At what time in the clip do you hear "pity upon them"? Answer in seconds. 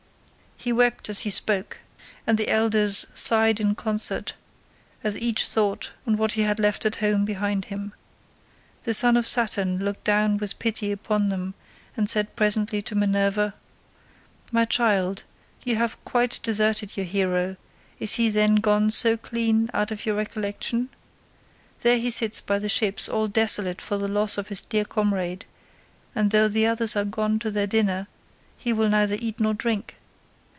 10.59-11.55